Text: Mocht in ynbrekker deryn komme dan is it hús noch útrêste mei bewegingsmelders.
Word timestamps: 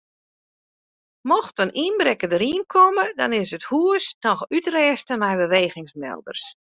Mocht 1.31 1.61
in 1.65 1.73
ynbrekker 1.83 2.29
deryn 2.31 2.63
komme 2.73 3.05
dan 3.19 3.37
is 3.41 3.51
it 3.57 3.67
hús 3.69 4.05
noch 4.23 4.41
útrêste 4.57 5.13
mei 5.21 5.33
bewegingsmelders. 5.41 6.43